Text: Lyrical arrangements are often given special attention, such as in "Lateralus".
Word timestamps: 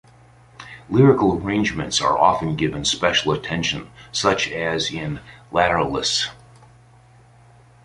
Lyrical 0.89 1.37
arrangements 1.37 2.01
are 2.01 2.17
often 2.17 2.55
given 2.55 2.83
special 2.85 3.33
attention, 3.33 3.91
such 4.11 4.49
as 4.51 4.89
in 4.89 5.19
"Lateralus". 5.51 6.27